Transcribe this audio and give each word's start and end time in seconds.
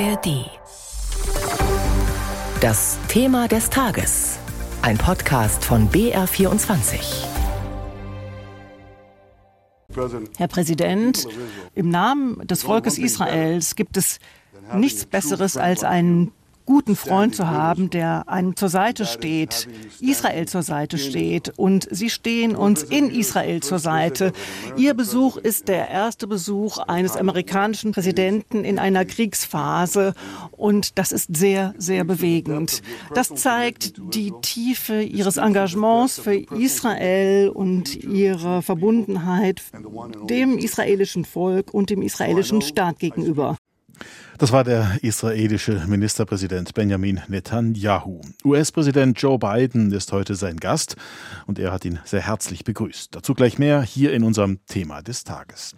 ARD. 0.00 0.50
Das 2.60 2.98
Thema 3.06 3.46
des 3.46 3.70
Tages. 3.70 4.40
Ein 4.82 4.98
Podcast 4.98 5.64
von 5.64 5.88
BR24. 5.88 7.26
Herr 10.36 10.48
Präsident, 10.48 11.28
im 11.76 11.90
Namen 11.90 12.44
des 12.44 12.64
Volkes 12.64 12.98
Israels 12.98 13.76
gibt 13.76 13.96
es 13.96 14.18
nichts 14.74 15.06
Besseres 15.06 15.56
als 15.56 15.84
einen 15.84 16.32
guten 16.66 16.96
Freund 16.96 17.34
zu 17.34 17.48
haben, 17.48 17.90
der 17.90 18.28
einem 18.28 18.56
zur 18.56 18.68
Seite 18.68 19.04
steht, 19.06 19.68
Israel 20.00 20.46
zur 20.48 20.62
Seite 20.62 20.98
steht. 20.98 21.52
Und 21.56 21.86
Sie 21.90 22.10
stehen 22.10 22.56
uns 22.56 22.82
in 22.82 23.10
Israel 23.10 23.62
zur 23.62 23.78
Seite. 23.78 24.32
Ihr 24.76 24.94
Besuch 24.94 25.36
ist 25.36 25.68
der 25.68 25.88
erste 25.88 26.26
Besuch 26.26 26.78
eines 26.78 27.16
amerikanischen 27.16 27.92
Präsidenten 27.92 28.64
in 28.64 28.78
einer 28.78 29.04
Kriegsphase. 29.04 30.14
Und 30.52 30.98
das 30.98 31.12
ist 31.12 31.36
sehr, 31.36 31.74
sehr 31.76 32.04
bewegend. 32.04 32.82
Das 33.14 33.28
zeigt 33.34 33.94
die 34.14 34.32
Tiefe 34.42 35.02
Ihres 35.02 35.36
Engagements 35.36 36.18
für 36.18 36.34
Israel 36.34 37.50
und 37.50 37.94
Ihre 37.96 38.62
Verbundenheit 38.62 39.62
dem 40.28 40.58
israelischen 40.58 41.24
Volk 41.24 41.72
und 41.74 41.90
dem 41.90 42.02
israelischen 42.02 42.62
Staat 42.62 42.98
gegenüber. 42.98 43.56
Das 44.36 44.50
war 44.50 44.64
der 44.64 44.98
israelische 45.02 45.84
Ministerpräsident 45.86 46.74
Benjamin 46.74 47.20
Netanyahu. 47.28 48.20
US-Präsident 48.44 49.20
Joe 49.22 49.38
Biden 49.38 49.92
ist 49.92 50.10
heute 50.10 50.34
sein 50.34 50.56
Gast 50.56 50.96
und 51.46 51.60
er 51.60 51.70
hat 51.70 51.84
ihn 51.84 52.00
sehr 52.04 52.22
herzlich 52.22 52.64
begrüßt. 52.64 53.14
Dazu 53.14 53.34
gleich 53.34 53.60
mehr 53.60 53.82
hier 53.82 54.12
in 54.12 54.24
unserem 54.24 54.58
Thema 54.66 55.02
des 55.02 55.22
Tages. 55.22 55.76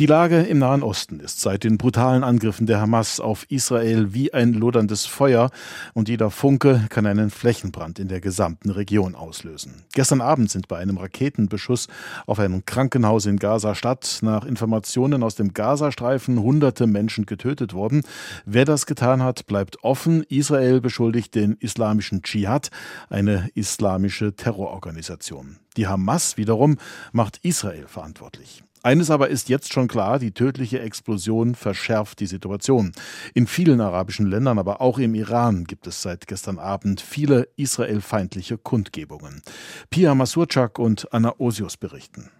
Die 0.00 0.06
Lage 0.06 0.40
im 0.40 0.58
Nahen 0.58 0.82
Osten 0.82 1.20
ist 1.20 1.40
seit 1.40 1.62
den 1.62 1.78
brutalen 1.78 2.24
Angriffen 2.24 2.66
der 2.66 2.80
Hamas 2.80 3.20
auf 3.20 3.48
Israel 3.50 4.12
wie 4.12 4.34
ein 4.34 4.52
loderndes 4.52 5.06
Feuer 5.06 5.50
und 5.94 6.08
jeder 6.08 6.32
Funke 6.32 6.86
kann 6.88 7.06
einen 7.06 7.30
Flächenbrand 7.30 8.00
in 8.00 8.08
der 8.08 8.20
gesamten 8.20 8.70
Region 8.70 9.14
auslösen. 9.14 9.84
Gestern 9.94 10.20
Abend 10.20 10.50
sind 10.50 10.66
bei 10.66 10.78
einem 10.78 10.96
Raketenbeschuss 10.96 11.86
auf 12.26 12.40
ein 12.40 12.64
Krankenhaus 12.66 13.26
in 13.26 13.38
Gaza-Stadt 13.38 14.18
nach 14.22 14.44
Informationen 14.44 15.22
aus 15.22 15.36
dem 15.36 15.54
Gazastreifen 15.54 16.42
hunderte 16.42 16.88
Menschen 16.88 17.26
getötet 17.26 17.74
worden 17.74 17.91
worden. 17.92 18.02
Wer 18.44 18.64
das 18.64 18.86
getan 18.86 19.22
hat, 19.22 19.46
bleibt 19.46 19.82
offen. 19.84 20.24
Israel 20.28 20.80
beschuldigt 20.80 21.34
den 21.34 21.56
islamischen 21.60 22.22
Dschihad, 22.22 22.70
eine 23.08 23.48
islamische 23.54 24.34
Terrororganisation. 24.34 25.58
Die 25.76 25.86
Hamas 25.86 26.36
wiederum 26.36 26.78
macht 27.12 27.38
Israel 27.42 27.86
verantwortlich. 27.86 28.62
Eines 28.84 29.10
aber 29.10 29.28
ist 29.28 29.48
jetzt 29.48 29.72
schon 29.72 29.86
klar, 29.86 30.18
die 30.18 30.32
tödliche 30.32 30.80
Explosion 30.80 31.54
verschärft 31.54 32.18
die 32.18 32.26
Situation. 32.26 32.90
In 33.32 33.46
vielen 33.46 33.80
arabischen 33.80 34.26
Ländern, 34.26 34.58
aber 34.58 34.80
auch 34.80 34.98
im 34.98 35.14
Iran 35.14 35.64
gibt 35.64 35.86
es 35.86 36.02
seit 36.02 36.26
gestern 36.26 36.58
Abend 36.58 37.00
viele 37.00 37.46
israelfeindliche 37.56 38.58
Kundgebungen. 38.58 39.42
Pia 39.88 40.16
Masurczak 40.16 40.80
und 40.80 41.12
Anna 41.14 41.34
Osius 41.38 41.76
berichten. 41.76 42.30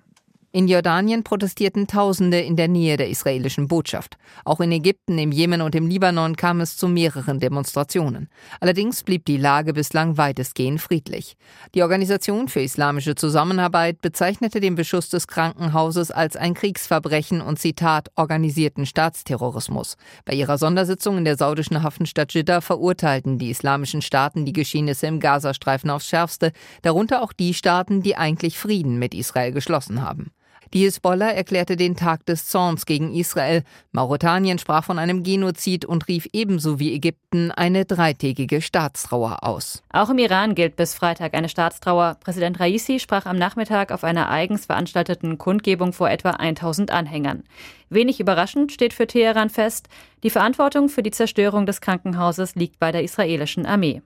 In 0.55 0.69
Jordanien 0.69 1.25
protestierten 1.25 1.87
Tausende 1.87 2.39
in 2.39 2.57
der 2.57 2.69
Nähe 2.69 2.99
der 2.99 3.09
israelischen 3.09 3.69
Botschaft. 3.69 4.19
Auch 4.45 4.61
in 4.61 4.71
Ägypten, 4.71 5.17
im 5.17 5.33
Jemen 5.33 5.63
und 5.63 5.75
im 5.75 5.89
Libanon 5.89 6.37
kam 6.37 6.61
es 6.61 6.77
zu 6.77 6.89
mehreren 6.89 7.41
Demonstrationen. 7.41 8.29
Allerdings 8.61 9.03
blieb 9.03 9.25
die 9.25 9.39
Lage 9.39 9.73
bislang 9.73 10.19
weitestgehend 10.19 10.79
friedlich. 10.79 11.39
Die 11.75 11.83
Organisation 11.83 12.49
für 12.49 12.61
islamische 12.61 13.15
Zusammenarbeit 13.15 14.03
bezeichnete 14.03 14.61
den 14.61 14.75
Beschuss 14.75 15.09
des 15.09 15.27
Krankenhauses 15.27 16.11
als 16.11 16.37
ein 16.37 16.53
Kriegsverbrechen 16.53 17.41
und 17.41 17.59
Zitat 17.59 18.11
organisierten 18.17 18.85
Staatsterrorismus. 18.85 19.97
Bei 20.27 20.35
ihrer 20.35 20.59
Sondersitzung 20.59 21.17
in 21.17 21.25
der 21.25 21.39
saudischen 21.39 21.83
Hafenstadt 21.83 22.35
Jeddah 22.35 22.61
verurteilten 22.61 23.39
die 23.39 23.49
islamischen 23.49 24.03
Staaten 24.03 24.45
die 24.45 24.53
Geschehnisse 24.53 25.07
im 25.07 25.19
Gazastreifen 25.19 25.89
aufs 25.89 26.09
schärfste, 26.09 26.53
darunter 26.83 27.23
auch 27.23 27.33
die 27.33 27.55
Staaten, 27.55 28.03
die 28.03 28.17
eigentlich 28.17 28.59
Frieden 28.59 28.99
mit 28.99 29.15
Israel 29.15 29.53
geschlossen 29.53 30.03
haben. 30.03 30.31
Die 30.75 30.85
Hisbollah 30.85 31.31
erklärte 31.31 31.77
den 31.77 31.97
Tag 31.97 32.25
des 32.25 32.47
Zorns 32.47 32.87
gegen 32.87 33.13
Israel. 33.15 33.63
Mauretanien 33.91 34.59
sprach 34.59 34.85
von 34.85 34.99
einem 34.99 35.23
Genozid 35.23 35.85
und 35.85 36.09
rief 36.09 36.27
ebenso 36.33 36.79
wie 36.79 36.95
Ägypten 36.95 37.51
eine 37.51 37.85
dreitägige 37.85 38.63
Staatstrauer 38.63 39.43
aus. 39.43 39.83
Auch 39.93 40.09
im 40.09 40.17
Iran 40.17 40.55
gilt 40.55 40.77
bis 40.77 40.95
Freitag 40.95 41.35
eine 41.35 41.51
Staatstrauer. 41.51 42.17
Präsident 42.21 42.59
Raisi 42.59 43.01
sprach 43.01 43.27
am 43.27 43.37
Nachmittag 43.37 43.93
auf 43.93 44.03
einer 44.03 44.31
eigens 44.31 44.65
veranstalteten 44.65 45.37
Kundgebung 45.37 45.93
vor 45.93 46.09
etwa 46.09 46.31
1000 46.31 46.91
Anhängern. 46.91 47.43
Wenig 47.91 48.19
überraschend 48.19 48.73
steht 48.73 48.95
für 48.95 49.07
Teheran 49.07 49.51
fest, 49.51 49.89
die 50.23 50.31
Verantwortung 50.31 50.89
für 50.89 51.03
die 51.03 51.11
Zerstörung 51.11 51.67
des 51.67 51.83
Krankenhauses 51.83 52.55
liegt 52.55 52.79
bei 52.79 52.93
der 52.93 53.03
israelischen 53.03 53.67
Armee. 53.67 54.01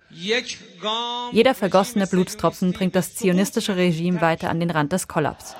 Jeder 1.30 1.54
vergossene 1.54 2.08
Blutstropfen 2.08 2.72
bringt 2.72 2.96
das 2.96 3.14
zionistische 3.14 3.76
Regime 3.76 4.20
weiter 4.20 4.50
an 4.50 4.58
den 4.58 4.70
Rand 4.70 4.92
des 4.92 5.06
Kollaps. 5.06 5.54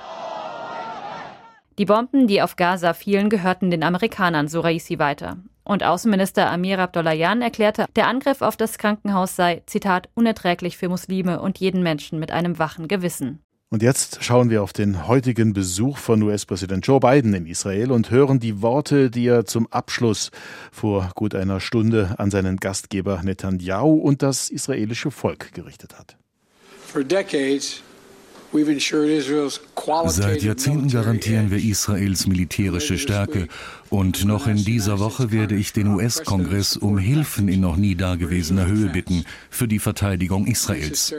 Die 1.77 1.85
Bomben, 1.85 2.25
die 2.25 2.41
auf 2.41 2.55
Gaza 2.55 2.93
fielen, 2.93 3.29
gehörten 3.29 3.69
den 3.69 3.83
Amerikanern, 3.83 4.47
so 4.47 4.61
Raisi 4.61 4.97
weiter. 4.97 5.37
Und 5.63 5.83
Außenminister 5.83 6.49
Amir 6.49 6.79
Abdollahian 6.79 7.43
erklärte, 7.43 7.85
der 7.95 8.07
Angriff 8.07 8.41
auf 8.41 8.57
das 8.57 8.79
Krankenhaus 8.79 9.35
sei, 9.35 9.61
Zitat, 9.67 10.09
unerträglich 10.15 10.75
für 10.75 10.89
Muslime 10.89 11.39
und 11.39 11.59
jeden 11.59 11.83
Menschen 11.83 12.17
mit 12.17 12.31
einem 12.31 12.57
wachen 12.57 12.87
Gewissen. 12.87 13.43
Und 13.69 13.83
jetzt 13.83 14.23
schauen 14.23 14.49
wir 14.49 14.63
auf 14.63 14.73
den 14.73 15.07
heutigen 15.07 15.53
Besuch 15.53 15.97
von 15.97 16.23
US-Präsident 16.23 16.87
Joe 16.87 16.99
Biden 16.99 17.33
in 17.35 17.45
Israel 17.45 17.91
und 17.91 18.09
hören 18.09 18.39
die 18.39 18.61
Worte, 18.63 19.11
die 19.11 19.27
er 19.27 19.45
zum 19.45 19.67
Abschluss 19.67 20.31
vor 20.71 21.11
gut 21.13 21.35
einer 21.35 21.59
Stunde 21.59 22.15
an 22.17 22.31
seinen 22.31 22.57
Gastgeber 22.57 23.21
Netanyahu 23.23 23.99
und 23.99 24.23
das 24.23 24.49
israelische 24.49 25.11
Volk 25.11 25.53
gerichtet 25.53 25.99
hat. 25.99 26.17
For 26.87 27.03
decades 27.03 27.83
Seit 30.07 30.41
Jahrzehnten 30.41 30.89
garantieren 30.89 31.51
wir 31.51 31.57
Israels 31.57 32.27
militärische 32.27 32.97
Stärke. 32.97 33.47
und 33.89 34.25
noch 34.25 34.47
in 34.47 34.63
dieser 34.63 34.99
Woche 34.99 35.31
werde 35.31 35.55
ich 35.55 35.73
den 35.73 35.87
US-Kongress 35.87 36.77
um 36.77 36.97
Hilfen 36.97 37.47
in 37.47 37.61
noch 37.61 37.77
nie 37.77 37.95
dagewesener 37.95 38.65
Höhe 38.65 38.89
bitten 38.89 39.25
für 39.49 39.67
die 39.67 39.79
Verteidigung 39.79 40.47
Israels. 40.47 41.13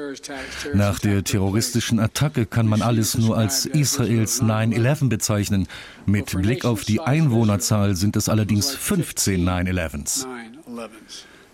Nach 0.74 0.98
der 0.98 1.24
terroristischen 1.24 1.98
Attacke 1.98 2.46
kann 2.46 2.66
man 2.66 2.82
alles 2.82 3.16
nur 3.16 3.36
als 3.36 3.66
Israels 3.66 4.42
9-11 4.42 5.08
bezeichnen. 5.08 5.68
Mit 6.06 6.32
Blick 6.40 6.64
auf 6.64 6.84
die 6.84 7.00
Einwohnerzahl 7.00 7.94
sind 7.94 8.16
es 8.16 8.28
allerdings 8.28 8.70
15 8.74 9.46
9-11s. 9.48 10.26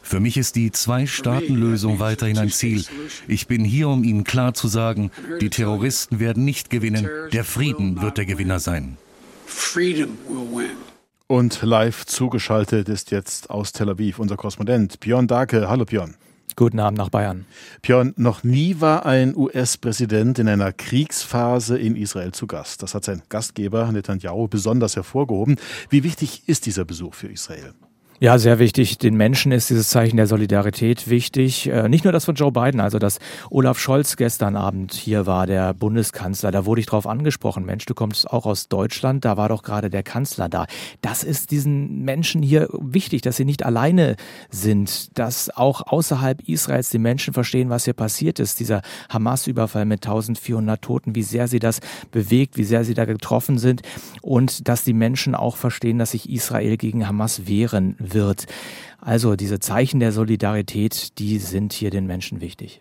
Für 0.04 0.20
mich 0.20 0.37
ist 0.37 0.54
die 0.54 0.70
Zwei-Staaten-Lösung 0.70 1.98
weiterhin 1.98 2.38
ein 2.38 2.50
Ziel. 2.50 2.84
Ich 3.26 3.48
bin 3.48 3.65
hier, 3.65 3.88
um 3.88 4.04
Ihnen 4.04 4.22
klar 4.22 4.53
zu 4.53 4.69
sagen, 4.69 5.10
die 5.41 5.48
Terroristen 5.48 6.20
werden 6.20 6.44
nicht 6.44 6.69
gewinnen, 6.69 7.09
der 7.32 7.42
Frieden 7.42 8.00
wird 8.03 8.19
der 8.19 8.26
Gewinner 8.26 8.60
sein. 8.60 8.98
Und 11.26 11.62
live 11.62 12.04
zugeschaltet 12.04 12.88
ist 12.91 13.10
jetzt 13.10 13.48
aus 13.48 13.72
Tel 13.72 13.88
Aviv 13.88 14.19
unser 14.19 14.37
Korrespondent 14.37 15.00
Björn 15.00 15.26
Dake. 15.26 15.69
Hallo 15.69 15.87
Björn. 15.87 16.14
Guten 16.54 16.78
Abend 16.78 16.98
nach 16.98 17.09
Bayern. 17.09 17.47
Björn, 17.82 18.12
noch 18.16 18.44
nie 18.44 18.76
war 18.78 19.06
ein 19.06 19.34
US-Präsident 19.34 20.38
in 20.38 20.48
einer 20.48 20.72
Kriegsphase 20.72 21.78
in 21.78 21.97
Israel 21.97 22.31
zu 22.32 22.47
Gast. 22.47 22.82
Das 22.82 22.94
hat 22.94 23.04
sein 23.04 23.22
Gastgeber 23.31 23.91
Netanyahu 23.91 24.47
besonders 24.48 24.94
hervorgehoben. 24.94 25.56
Wie 25.88 26.04
wichtig 26.04 26.43
ist 26.47 26.66
dieser 26.66 26.84
Besuch 26.84 27.14
für 27.14 27.28
Israel? 27.28 27.75
Ja, 28.20 28.38
sehr 28.38 28.60
wichtig. 28.60 28.98
Den 28.98 29.16
Menschen 29.16 29.50
ist 29.50 29.70
dieses 29.70 29.88
Zeichen 29.88 30.16
der 30.16 30.28
Solidarität 30.28 31.10
wichtig. 31.10 31.69
Äh, 31.69 31.88
nicht 31.88 32.04
nur 32.04 32.12
das 32.12 32.25
von 32.25 32.36
Joe 32.36 32.52
Biden, 32.52 32.80
also 32.80 33.00
dass 33.00 33.19
Olaf 33.50 33.80
Scholz 33.80 34.16
gestern 34.16 34.54
Abend 34.54 34.94
hier 34.94 35.26
war, 35.26 35.48
der 35.48 35.75
Bundeskanzler. 35.75 36.52
Da 36.52 36.64
wurde 36.64 36.80
ich 36.80 36.86
drauf 36.86 37.08
angesprochen. 37.08 37.64
Mensch, 37.64 37.86
du 37.86 37.94
kommst 37.94 38.30
auch 38.30 38.47
aus 38.47 38.69
Deutschland. 38.69 39.25
Da 39.25 39.36
war 39.36 39.48
doch 39.48 39.64
gerade 39.64 39.91
der 39.91 40.04
Kanzler 40.04 40.48
da. 40.48 40.66
Das 41.02 41.25
ist 41.25 41.50
diesen 41.50 42.05
Menschen 42.05 42.40
hier 42.40 42.69
wichtig, 42.70 43.22
dass 43.22 43.37
sie 43.37 43.44
nicht 43.44 43.64
alleine 43.64 44.14
sind, 44.49 45.19
dass 45.19 45.50
auch 45.50 45.84
außerhalb 45.84 46.49
Israels 46.49 46.90
die 46.90 46.99
Menschen 46.99 47.34
verstehen, 47.34 47.69
was 47.69 47.84
hier 47.84 47.94
passiert 47.94 48.38
ist. 48.38 48.60
Dieser 48.60 48.82
Hamas-Überfall 49.10 49.87
mit 49.87 50.06
1400 50.06 50.81
Toten, 50.81 51.17
wie 51.17 51.25
sehr 51.25 51.49
sie 51.49 51.58
das 51.58 51.81
bewegt, 52.12 52.58
wie 52.58 52.64
sehr 52.64 52.84
sie 52.84 52.94
da 52.94 53.06
getroffen 53.06 53.58
sind 53.58 53.82
und 54.22 54.69
dass 54.69 54.84
die 54.84 54.94
Menschen 54.94 55.34
auch 55.34 55.56
verstehen, 55.56 55.99
dass 55.99 56.12
sich 56.12 56.31
Israel 56.31 56.76
gegen 56.76 57.08
Hamas 57.08 57.49
wehren 57.49 57.96
wird. 58.12 58.47
Also 59.01 59.37
diese 59.37 59.61
Zeichen 59.61 60.01
der 60.01 60.12
Solidarität, 60.12 61.19
die 61.19 61.39
sind 61.39 61.73
hier 61.73 61.91
den 61.91 62.06
Menschen 62.06 62.41
wichtig. 62.41 62.81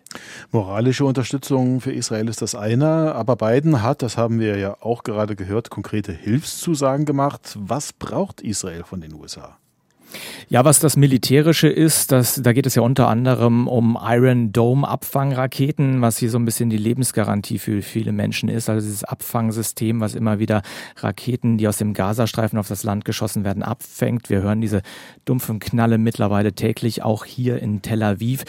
Moralische 0.52 1.04
Unterstützung 1.04 1.80
für 1.82 1.92
Israel 1.92 2.28
ist 2.28 2.40
das 2.40 2.54
eine, 2.54 3.14
aber 3.14 3.36
Biden 3.36 3.82
hat, 3.82 4.02
das 4.02 4.16
haben 4.16 4.40
wir 4.40 4.56
ja 4.56 4.76
auch 4.80 5.02
gerade 5.02 5.36
gehört, 5.36 5.68
konkrete 5.68 6.12
Hilfszusagen 6.12 7.04
gemacht. 7.04 7.56
Was 7.60 7.92
braucht 7.92 8.40
Israel 8.40 8.84
von 8.84 9.02
den 9.02 9.12
USA? 9.12 9.58
Ja, 10.48 10.64
was 10.64 10.78
das 10.78 10.96
Militärische 10.96 11.68
ist, 11.68 12.12
das, 12.12 12.40
da 12.42 12.52
geht 12.52 12.66
es 12.66 12.74
ja 12.74 12.82
unter 12.82 13.08
anderem 13.08 13.66
um 13.66 13.98
Iron 14.02 14.52
Dome 14.52 14.86
Abfangraketen, 14.86 16.02
was 16.02 16.18
hier 16.18 16.30
so 16.30 16.38
ein 16.38 16.44
bisschen 16.44 16.70
die 16.70 16.76
Lebensgarantie 16.76 17.58
für 17.58 17.82
viele 17.82 18.12
Menschen 18.12 18.48
ist. 18.48 18.68
Also 18.68 18.86
dieses 18.86 19.04
Abfangsystem, 19.04 20.00
was 20.00 20.14
immer 20.14 20.38
wieder 20.38 20.62
Raketen, 20.96 21.58
die 21.58 21.66
aus 21.66 21.78
dem 21.78 21.94
Gazastreifen 21.94 22.58
auf 22.58 22.68
das 22.68 22.84
Land 22.84 23.04
geschossen 23.04 23.44
werden, 23.44 23.62
abfängt. 23.62 24.30
Wir 24.30 24.42
hören 24.42 24.60
diese 24.60 24.82
dumpfen 25.24 25.58
Knalle 25.58 25.98
mittlerweile 25.98 26.52
täglich 26.52 27.02
auch 27.02 27.24
hier 27.24 27.60
in 27.60 27.82
Tel 27.82 28.02
Aviv. 28.02 28.44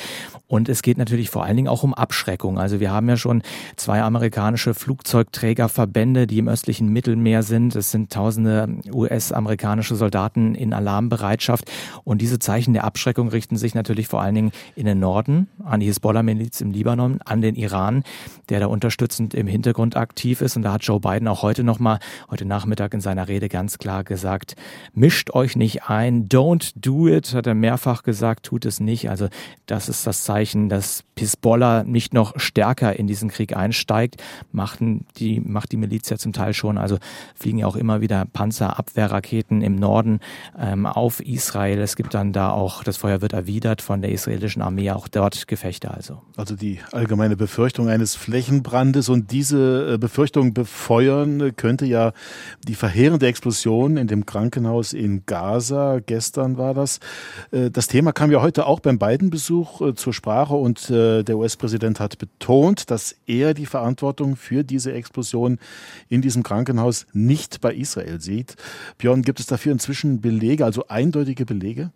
Und 0.48 0.70
es 0.70 0.82
geht 0.82 0.98
natürlich 0.98 1.30
vor 1.30 1.44
allen 1.44 1.56
Dingen 1.56 1.68
auch 1.68 1.84
um 1.84 1.94
Abschreckung. 1.94 2.60
Also 2.60 2.80
wir 2.80 2.92
haben 2.92 3.10
ja 3.10 3.18
schon 3.18 3.42
zwei 3.78 4.02
amerikanische 4.02 4.74
Flugzeugträgerverbände, 4.74 6.28
die 6.28 6.38
im 6.38 6.48
östlichen 6.48 6.90
Mittelmeer 6.90 7.42
sind. 7.42 7.76
Es 7.76 7.92
sind 7.92 8.12
tausende 8.12 8.68
US-amerikanische 8.92 9.96
Soldaten 9.96 10.54
in 10.54 10.74
Alarmbereitschaft. 10.74 11.55
Und 12.04 12.22
diese 12.22 12.40
Zeichen 12.40 12.74
der 12.74 12.84
Abschreckung 12.84 13.30
richten 13.30 13.58
sich 13.58 13.76
natürlich 13.76 14.08
vor 14.08 14.22
allen 14.22 14.36
Dingen 14.36 14.52
in 14.76 14.86
den 14.86 15.00
Norden, 15.00 15.48
an 15.64 15.80
die 15.80 15.86
Hisbollah-Miliz 15.88 16.62
im 16.62 16.72
Libanon, 16.72 17.20
an 17.26 17.42
den 17.42 17.56
Iran, 17.56 18.04
der 18.50 18.60
da 18.60 18.68
unterstützend 18.68 19.34
im 19.34 19.48
Hintergrund 19.48 19.96
aktiv 19.96 20.42
ist. 20.42 20.56
Und 20.56 20.64
da 20.64 20.74
hat 20.74 20.84
Joe 20.84 21.00
Biden 21.00 21.28
auch 21.28 21.42
heute 21.42 21.64
nochmal, 21.64 22.00
heute 22.30 22.46
Nachmittag 22.46 22.94
in 22.94 23.02
seiner 23.02 23.28
Rede 23.28 23.50
ganz 23.50 23.78
klar 23.78 24.04
gesagt, 24.04 24.56
mischt 24.94 25.32
euch 25.32 25.56
nicht 25.56 25.90
ein, 25.90 26.28
don't 26.28 26.74
do 26.76 27.08
it, 27.08 27.34
hat 27.34 27.48
er 27.48 27.56
mehrfach 27.56 28.04
gesagt, 28.04 28.46
tut 28.46 28.66
es 28.66 28.80
nicht. 28.80 29.10
Also 29.10 29.28
das 29.66 29.90
ist 29.90 30.06
das 30.06 30.24
Zeichen, 30.24 30.70
dass 30.70 31.04
Hisbollah 31.18 31.84
nicht 31.84 32.14
noch 32.14 32.40
stärker 32.40 32.98
in 32.98 33.08
diesen 33.08 33.30
Krieg 33.30 33.56
einsteigt, 33.56 34.22
machten 34.52 35.06
die, 35.18 35.40
macht 35.40 35.72
die 35.72 35.78
Miliz 35.78 36.10
ja 36.10 36.18
zum 36.18 36.34
Teil 36.34 36.54
schon. 36.54 36.78
Also 36.78 36.98
fliegen 37.36 37.60
ja 37.60 37.68
auch 37.68 37.76
immer 37.76 38.02
wieder 38.02 38.26
Panzerabwehrraketen 38.26 39.62
im 39.62 39.76
Norden 39.76 40.20
ähm, 40.60 40.86
auf 40.86 41.20
Israel. 41.22 41.45
Es 41.54 41.96
gibt 41.96 42.14
dann 42.14 42.34
da 42.34 42.50
auch, 42.50 42.84
das 42.84 42.98
Feuer 42.98 43.22
wird 43.22 43.34
erwidert 43.34 43.82
von 43.82 44.02
der 44.02 44.12
israelischen 44.12 44.62
Armee, 44.62 44.92
auch 44.92 45.08
dort 45.08 45.48
Gefechte 45.48 45.92
also. 45.92 46.22
Also 46.36 46.56
die 46.56 46.80
allgemeine 46.92 47.36
Befürchtung 47.36 47.88
eines 47.88 48.16
Flächenbrandes 48.16 49.10
und 49.10 49.32
diese 49.32 49.94
äh, 49.94 49.98
Befürchtung 49.98 50.54
befeuern 50.54 51.56
könnte 51.56 51.86
ja 51.86 52.14
die 52.68 52.76
verheerende 52.76 53.28
Explosion 53.28 53.98
in 53.98 54.08
dem 54.08 54.26
Krankenhaus 54.26 54.94
in 54.94 55.26
Gaza. 55.26 56.00
Gestern 56.06 56.58
war 56.58 56.74
das. 56.74 57.00
Äh, 57.52 57.70
das 57.70 57.88
Thema 57.88 58.12
kam 58.12 58.32
ja 58.32 58.42
heute 58.42 58.66
auch 58.66 58.80
beim 58.80 58.98
Biden-Besuch 58.98 59.82
äh, 59.82 59.96
zur 59.96 60.14
Sprache 60.14 60.56
und 60.56 60.90
der 60.90 61.38
US-Präsident 61.38 62.00
hat 62.00 62.18
betont, 62.18 62.92
dass 62.92 63.16
er 63.26 63.54
die 63.54 63.66
Verantwortung 63.66 64.36
für 64.36 64.64
diese 64.64 64.94
Explosion 64.94 65.60
in 66.10 66.22
diesem 66.22 66.44
Krankenhaus 66.44 67.08
nicht 67.14 67.62
bei 67.62 67.74
Israel 67.74 68.22
sieht. 68.22 68.56
Björn, 68.98 69.22
gibt 69.22 69.40
es 69.40 69.46
dafür 69.46 69.72
inzwischen 69.72 70.22
Belege, 70.22 70.66
also 70.66 70.86
eindeutige 71.26 71.46
Belege? 71.46 71.92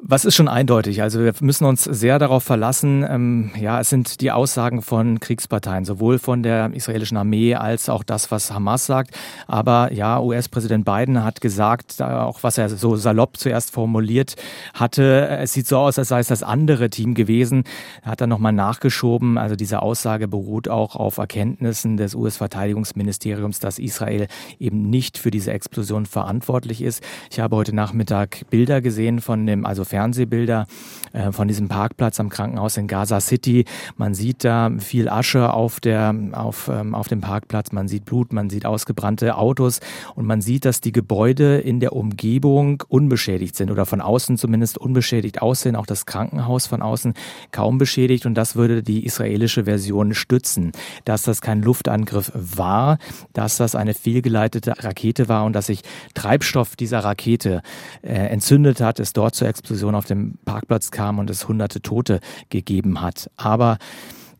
Was 0.00 0.24
ist 0.24 0.36
schon 0.36 0.46
eindeutig? 0.46 1.02
Also 1.02 1.24
wir 1.24 1.34
müssen 1.40 1.64
uns 1.64 1.82
sehr 1.82 2.20
darauf 2.20 2.44
verlassen. 2.44 3.04
Ähm, 3.08 3.50
ja, 3.60 3.80
es 3.80 3.90
sind 3.90 4.20
die 4.20 4.30
Aussagen 4.30 4.80
von 4.80 5.18
Kriegsparteien, 5.18 5.84
sowohl 5.84 6.20
von 6.20 6.44
der 6.44 6.72
israelischen 6.72 7.16
Armee 7.16 7.56
als 7.56 7.88
auch 7.88 8.04
das, 8.04 8.30
was 8.30 8.52
Hamas 8.52 8.86
sagt. 8.86 9.10
Aber 9.48 9.92
ja, 9.92 10.20
US-Präsident 10.20 10.84
Biden 10.84 11.24
hat 11.24 11.40
gesagt, 11.40 12.00
auch 12.00 12.44
was 12.44 12.58
er 12.58 12.68
so 12.68 12.94
salopp 12.94 13.38
zuerst 13.38 13.72
formuliert 13.72 14.36
hatte, 14.72 15.26
es 15.40 15.52
sieht 15.54 15.66
so 15.66 15.78
aus, 15.78 15.98
als 15.98 16.08
sei 16.08 16.20
es 16.20 16.28
das 16.28 16.44
andere 16.44 16.90
Team 16.90 17.14
gewesen. 17.14 17.64
Er 18.04 18.12
hat 18.12 18.20
dann 18.20 18.30
nochmal 18.30 18.52
nachgeschoben. 18.52 19.36
Also 19.36 19.56
diese 19.56 19.82
Aussage 19.82 20.28
beruht 20.28 20.68
auch 20.68 20.94
auf 20.94 21.18
Erkenntnissen 21.18 21.96
des 21.96 22.14
US-Verteidigungsministeriums, 22.14 23.58
dass 23.58 23.80
Israel 23.80 24.28
eben 24.60 24.88
nicht 24.90 25.18
für 25.18 25.32
diese 25.32 25.50
Explosion 25.50 26.06
verantwortlich 26.06 26.82
ist. 26.82 27.02
Ich 27.32 27.40
habe 27.40 27.56
heute 27.56 27.74
Nachmittag 27.74 28.48
Bilder 28.48 28.80
gesehen 28.80 29.20
von 29.20 29.44
dem, 29.44 29.66
also 29.66 29.87
Fernsehbilder 29.88 30.66
äh, 31.12 31.32
von 31.32 31.48
diesem 31.48 31.68
Parkplatz 31.68 32.20
am 32.20 32.28
Krankenhaus 32.28 32.76
in 32.76 32.86
Gaza 32.86 33.20
City. 33.20 33.64
Man 33.96 34.14
sieht 34.14 34.44
da 34.44 34.70
viel 34.78 35.08
Asche 35.08 35.52
auf, 35.52 35.80
der, 35.80 36.14
auf, 36.32 36.70
ähm, 36.72 36.94
auf 36.94 37.08
dem 37.08 37.20
Parkplatz, 37.20 37.72
man 37.72 37.88
sieht 37.88 38.04
Blut, 38.04 38.32
man 38.32 38.50
sieht 38.50 38.66
ausgebrannte 38.66 39.36
Autos 39.36 39.80
und 40.14 40.26
man 40.26 40.40
sieht, 40.40 40.64
dass 40.64 40.80
die 40.80 40.92
Gebäude 40.92 41.58
in 41.58 41.80
der 41.80 41.94
Umgebung 41.94 42.82
unbeschädigt 42.88 43.56
sind 43.56 43.70
oder 43.70 43.86
von 43.86 44.00
außen 44.00 44.36
zumindest 44.36 44.78
unbeschädigt 44.78 45.42
aussehen. 45.42 45.76
Auch 45.76 45.86
das 45.86 46.06
Krankenhaus 46.06 46.66
von 46.66 46.82
außen 46.82 47.14
kaum 47.50 47.78
beschädigt 47.78 48.26
und 48.26 48.34
das 48.34 48.54
würde 48.54 48.82
die 48.82 49.04
israelische 49.04 49.64
Version 49.64 50.14
stützen, 50.14 50.72
dass 51.04 51.22
das 51.22 51.40
kein 51.40 51.62
Luftangriff 51.62 52.30
war, 52.34 52.98
dass 53.32 53.56
das 53.56 53.74
eine 53.74 53.94
fehlgeleitete 53.94 54.84
Rakete 54.84 55.28
war 55.28 55.44
und 55.44 55.54
dass 55.54 55.66
sich 55.66 55.82
Treibstoff 56.14 56.76
dieser 56.76 57.00
Rakete 57.00 57.62
äh, 58.02 58.12
entzündet 58.12 58.80
hat, 58.80 59.00
es 59.00 59.12
dort 59.12 59.34
zur 59.34 59.48
Explosion 59.48 59.77
Explosion 59.78 59.94
auf 59.94 60.06
dem 60.06 60.38
Parkplatz 60.44 60.90
kam 60.90 61.20
und 61.20 61.30
es 61.30 61.46
hunderte 61.46 61.80
Tote 61.80 62.18
gegeben 62.50 63.00
hat. 63.00 63.30
Aber 63.36 63.78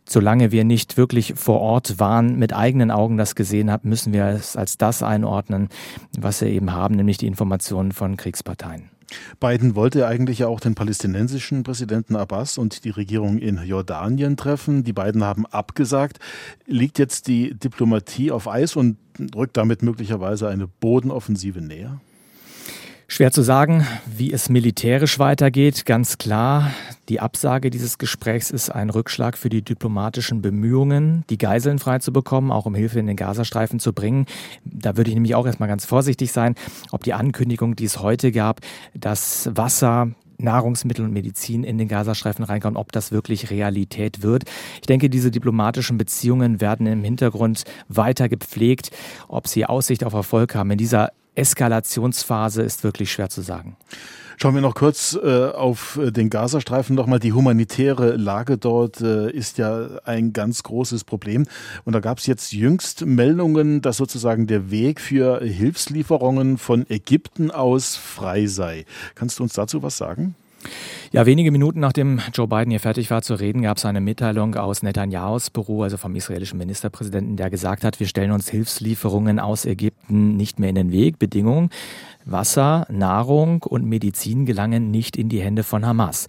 solange 0.09 0.51
wir 0.51 0.65
nicht 0.65 0.97
wirklich 0.97 1.35
vor 1.37 1.61
Ort 1.61 2.01
waren, 2.01 2.39
mit 2.39 2.53
eigenen 2.53 2.91
Augen 2.91 3.17
das 3.17 3.37
gesehen 3.37 3.71
haben, 3.71 3.89
müssen 3.89 4.13
wir 4.13 4.27
es 4.27 4.57
als 4.57 4.79
das 4.79 5.05
einordnen, 5.05 5.69
was 6.19 6.41
wir 6.41 6.49
eben 6.49 6.73
haben, 6.73 6.97
nämlich 6.97 7.19
die 7.19 7.29
Informationen 7.29 7.93
von 7.93 8.17
Kriegsparteien. 8.17 8.91
Biden 9.39 9.77
wollte 9.77 10.09
eigentlich 10.09 10.41
ja 10.41 10.49
auch 10.49 10.59
den 10.59 10.75
palästinensischen 10.75 11.63
Präsidenten 11.63 12.17
Abbas 12.17 12.59
und 12.59 12.85
die 12.85 12.91
Regierung 12.91 13.39
in 13.39 13.63
Jordanien 13.63 14.37
treffen. 14.37 14.83
Die 14.83 14.93
beiden 14.93 15.23
haben 15.23 15.47
abgesagt. 15.47 16.19
Liegt 16.67 16.99
jetzt 16.99 17.29
die 17.29 17.55
Diplomatie 17.55 18.33
auf 18.33 18.49
Eis 18.49 18.75
und 18.75 18.99
rückt 19.37 19.57
damit 19.57 19.83
möglicherweise 19.83 20.49
eine 20.49 20.67
Bodenoffensive 20.67 21.61
näher? 21.61 22.01
Schwer 23.11 23.33
zu 23.33 23.41
sagen, 23.41 23.87
wie 24.05 24.35
es 24.35 24.51
militärisch 24.51 25.19
weitergeht. 25.19 25.87
Ganz 25.87 26.19
klar, 26.19 26.73
die 27.09 27.21
Absage 27.21 27.71
dieses 27.71 27.97
Gesprächs 27.97 28.51
ist 28.51 28.69
ein 28.69 28.91
Rückschlag 28.91 29.39
für 29.39 29.49
die 29.49 29.63
diplomatischen 29.63 30.43
Bemühungen, 30.43 31.25
die 31.31 31.39
Geiseln 31.39 31.79
freizubekommen, 31.79 32.53
auch 32.53 32.67
um 32.67 32.75
Hilfe 32.75 33.01
in 33.01 33.07
den 33.07 33.17
Gazastreifen 33.17 33.81
zu 33.81 33.95
bringen. 33.95 34.27
Da 34.67 34.99
würde 34.99 35.09
ich 35.09 35.15
nämlich 35.15 35.35
auch 35.35 35.47
erstmal 35.47 35.71
ganz 35.71 35.87
vorsichtig 35.87 36.33
sein, 36.33 36.55
ob 36.91 37.03
die 37.03 37.15
Ankündigung, 37.15 37.77
die 37.77 37.87
es 37.87 37.99
heute 38.03 38.31
gab, 38.31 38.61
dass 38.93 39.49
Wasser, 39.55 40.11
Nahrungsmittel 40.37 41.07
und 41.07 41.13
Medizin 41.15 41.65
in 41.65 41.79
den 41.79 41.89
Gazastreifen 41.89 42.45
reinkommen, 42.45 42.77
ob 42.77 42.93
das 42.93 43.11
wirklich 43.11 43.49
Realität 43.49 44.23
wird. 44.23 44.45
Ich 44.83 44.87
denke, 44.87 45.09
diese 45.09 45.31
diplomatischen 45.31 45.97
Beziehungen 45.97 46.61
werden 46.61 46.87
im 46.87 47.03
Hintergrund 47.03 47.65
weiter 47.89 48.29
gepflegt. 48.29 48.91
Ob 49.29 49.49
sie 49.49 49.65
Aussicht 49.65 50.05
auf 50.05 50.13
Erfolg 50.13 50.55
haben 50.55 50.71
in 50.71 50.79
dieser 50.79 51.11
Eskalationsphase 51.39 52.63
ist 52.63 52.85
wirklich 52.85 53.13
schwer 53.13 53.29
zu 53.29 53.41
sagen. 53.43 53.77
Schauen 54.41 54.55
wir 54.55 54.63
noch 54.63 54.77
kurz 54.77 55.19
äh, 55.21 55.47
auf 55.47 55.99
äh, 56.01 56.13
den 56.13 56.31
Gazastreifen 56.31 56.95
nochmal. 56.95 57.19
Die 57.19 57.33
humanitäre 57.33 58.15
Lage 58.15 58.57
dort 58.57 59.01
äh, 59.01 59.31
ist 59.33 59.59
ja 59.59 59.99
ein 60.05 60.33
ganz 60.33 60.63
großes 60.63 61.03
Problem. 61.03 61.45
Und 61.85 61.93
da 61.95 61.99
gab 61.99 62.19
es 62.19 62.27
jetzt 62.27 62.53
jüngst 62.53 63.05
Meldungen, 63.05 63.83
dass 63.83 63.97
sozusagen 63.97 64.47
der 64.47 64.71
Weg 64.71 65.01
für 65.01 65.41
Hilfslieferungen 65.41 66.57
von 66.57 66.89
Ägypten 66.89 67.51
aus 67.51 67.97
frei 67.97 68.47
sei. 68.47 68.85
Kannst 69.17 69.41
du 69.41 69.43
uns 69.43 69.55
dazu 69.55 69.83
was 69.83 69.97
sagen? 69.97 70.37
Ja, 71.11 71.25
wenige 71.25 71.51
Minuten 71.51 71.81
nachdem 71.81 72.21
Joe 72.35 72.47
Biden 72.47 72.71
hier 72.71 72.81
fertig 72.81 73.11
war 73.11 73.23
zu 73.23 73.35
reden, 73.35 73.63
gab 73.63 73.79
es 73.79 73.85
eine 73.87 74.01
Mitteilung 74.01 74.57
aus 74.57 74.83
Netanyahus 74.83 75.51
Büro, 75.51 75.83
also 75.83 75.97
vom 75.97 76.15
israelischen 76.15 76.59
Ministerpräsidenten, 76.59 77.37
der 77.37 77.49
gesagt 77.49 77.85
hat, 77.85 77.99
wir 77.99 78.07
stellen 78.07 78.31
uns 78.31 78.49
Hilfslieferungen 78.51 79.39
aus 79.39 79.65
Ägypten 79.65 80.37
nicht 80.37 80.59
mehr 80.59 80.69
in 80.69 80.75
den 80.75 80.93
Weg. 80.93 81.19
Bedingungen 81.19 81.71
Wasser, 82.25 82.87
Nahrung 82.91 83.63
und 83.63 83.87
Medizin 83.87 84.45
gelangen 84.45 84.91
nicht 84.91 85.17
in 85.17 85.29
die 85.29 85.41
Hände 85.41 85.63
von 85.63 85.87
Hamas. 85.87 86.27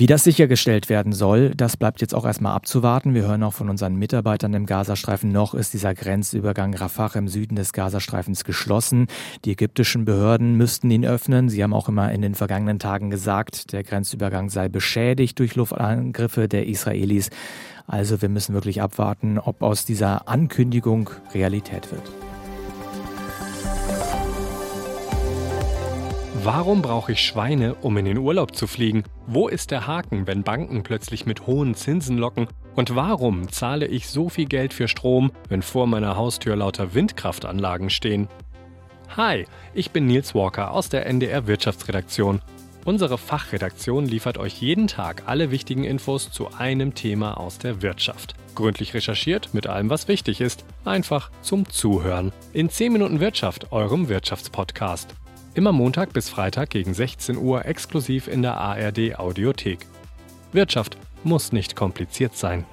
Wie 0.00 0.06
das 0.06 0.24
sichergestellt 0.24 0.88
werden 0.88 1.12
soll, 1.12 1.50
das 1.54 1.76
bleibt 1.76 2.00
jetzt 2.00 2.14
auch 2.14 2.24
erstmal 2.24 2.54
abzuwarten. 2.54 3.12
Wir 3.12 3.26
hören 3.26 3.42
auch 3.42 3.52
von 3.52 3.68
unseren 3.68 3.96
Mitarbeitern 3.96 4.54
im 4.54 4.64
Gazastreifen, 4.64 5.30
noch 5.30 5.52
ist 5.52 5.74
dieser 5.74 5.92
Grenzübergang 5.92 6.72
Rafah 6.72 7.10
im 7.18 7.28
Süden 7.28 7.54
des 7.54 7.74
Gazastreifens 7.74 8.44
geschlossen. 8.44 9.08
Die 9.44 9.50
ägyptischen 9.50 10.06
Behörden 10.06 10.54
müssten 10.54 10.90
ihn 10.90 11.04
öffnen. 11.04 11.50
Sie 11.50 11.62
haben 11.62 11.74
auch 11.74 11.90
immer 11.90 12.10
in 12.12 12.22
den 12.22 12.34
vergangenen 12.34 12.78
Tagen 12.78 13.10
gesagt, 13.10 13.74
der 13.74 13.84
Grenzübergang 13.84 14.48
sei 14.48 14.70
beschädigt 14.70 15.38
durch 15.38 15.54
Luftangriffe 15.54 16.48
der 16.48 16.66
Israelis. 16.66 17.28
Also 17.86 18.22
wir 18.22 18.30
müssen 18.30 18.54
wirklich 18.54 18.80
abwarten, 18.80 19.38
ob 19.38 19.62
aus 19.62 19.84
dieser 19.84 20.28
Ankündigung 20.28 21.10
Realität 21.34 21.92
wird. 21.92 22.10
Warum 26.42 26.80
brauche 26.80 27.12
ich 27.12 27.20
Schweine, 27.20 27.74
um 27.74 27.98
in 27.98 28.06
den 28.06 28.16
Urlaub 28.16 28.56
zu 28.56 28.66
fliegen? 28.66 29.04
Wo 29.26 29.48
ist 29.48 29.70
der 29.70 29.86
Haken, 29.86 30.26
wenn 30.26 30.42
Banken 30.42 30.82
plötzlich 30.82 31.26
mit 31.26 31.46
hohen 31.46 31.74
Zinsen 31.74 32.16
locken? 32.16 32.48
Und 32.74 32.96
warum 32.96 33.50
zahle 33.50 33.86
ich 33.86 34.08
so 34.08 34.30
viel 34.30 34.46
Geld 34.46 34.72
für 34.72 34.88
Strom, 34.88 35.32
wenn 35.50 35.60
vor 35.60 35.86
meiner 35.86 36.16
Haustür 36.16 36.56
lauter 36.56 36.94
Windkraftanlagen 36.94 37.90
stehen? 37.90 38.26
Hi, 39.18 39.46
ich 39.74 39.90
bin 39.90 40.06
Nils 40.06 40.34
Walker 40.34 40.70
aus 40.70 40.88
der 40.88 41.04
NDR 41.04 41.46
Wirtschaftsredaktion. 41.46 42.40
Unsere 42.86 43.18
Fachredaktion 43.18 44.06
liefert 44.06 44.38
euch 44.38 44.62
jeden 44.62 44.86
Tag 44.86 45.24
alle 45.26 45.50
wichtigen 45.50 45.84
Infos 45.84 46.32
zu 46.32 46.54
einem 46.54 46.94
Thema 46.94 47.36
aus 47.36 47.58
der 47.58 47.82
Wirtschaft. 47.82 48.34
Gründlich 48.54 48.94
recherchiert 48.94 49.52
mit 49.52 49.66
allem, 49.66 49.90
was 49.90 50.08
wichtig 50.08 50.40
ist. 50.40 50.64
Einfach 50.86 51.30
zum 51.42 51.68
Zuhören. 51.68 52.32
In 52.54 52.70
10 52.70 52.94
Minuten 52.94 53.20
Wirtschaft, 53.20 53.72
eurem 53.72 54.08
Wirtschaftspodcast. 54.08 55.14
Immer 55.60 55.72
Montag 55.72 56.14
bis 56.14 56.30
Freitag 56.30 56.70
gegen 56.70 56.94
16 56.94 57.36
Uhr 57.36 57.66
exklusiv 57.66 58.28
in 58.28 58.40
der 58.40 58.56
ARD 58.56 59.18
Audiothek. 59.18 59.80
Wirtschaft 60.54 60.96
muss 61.22 61.52
nicht 61.52 61.76
kompliziert 61.76 62.34
sein. 62.34 62.64